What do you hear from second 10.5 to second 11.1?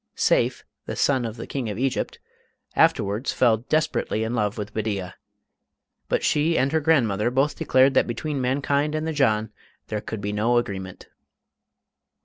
agreement.